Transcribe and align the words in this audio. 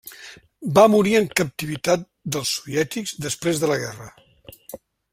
Va 0.77 0.85
morir 0.93 1.13
en 1.19 1.27
captivitat 1.41 2.07
dels 2.37 2.57
soviètics 2.57 3.15
després 3.29 3.65
de 3.65 3.73
la 3.75 3.81
guerra. 3.87 4.13